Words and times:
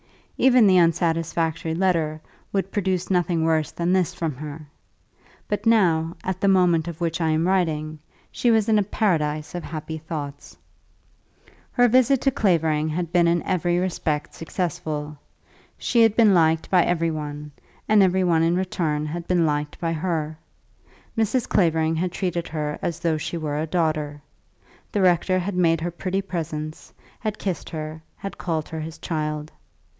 Even 0.39 0.65
the 0.65 0.79
unsatisfactory 0.79 1.75
letter 1.75 2.19
would 2.51 2.71
produce 2.71 3.11
nothing 3.11 3.43
worse 3.45 3.69
than 3.69 3.93
this 3.93 4.15
from 4.15 4.35
her; 4.37 4.65
but 5.47 5.67
now, 5.67 6.15
at 6.23 6.41
the 6.41 6.47
moment 6.47 6.87
of 6.87 6.99
which 6.99 7.21
I 7.21 7.29
am 7.29 7.47
writing, 7.47 7.99
she 8.31 8.49
was 8.49 8.67
in 8.67 8.79
a 8.79 8.83
paradise 8.83 9.53
of 9.53 9.61
happy 9.63 9.99
thoughts. 9.99 10.57
Her 11.73 11.87
visit 11.87 12.21
to 12.21 12.31
Clavering 12.31 12.89
had 12.89 13.11
been 13.11 13.27
in 13.27 13.43
every 13.43 13.77
respect 13.77 14.33
successful. 14.33 15.15
She 15.77 16.01
had 16.01 16.15
been 16.15 16.33
liked 16.33 16.71
by 16.71 16.83
every 16.85 17.11
one, 17.11 17.51
and 17.87 18.01
every 18.01 18.23
one 18.23 18.41
in 18.41 18.55
return 18.55 19.05
had 19.05 19.27
been 19.27 19.45
liked 19.45 19.79
by 19.79 19.93
her. 19.93 20.35
Mrs. 21.15 21.47
Clavering 21.47 21.95
had 21.97 22.11
treated 22.11 22.47
her 22.47 22.79
as 22.81 22.99
though 22.99 23.17
she 23.17 23.37
were 23.37 23.59
a 23.59 23.67
daughter. 23.67 24.19
The 24.91 25.01
rector 25.03 25.37
had 25.37 25.53
made 25.53 25.79
her 25.81 25.91
pretty 25.91 26.23
presents, 26.23 26.91
had 27.19 27.37
kissed 27.37 27.69
her, 27.69 28.01
and 28.23 28.35
called 28.39 28.69
her 28.69 28.79
his 28.79 28.97
child. 28.97 29.51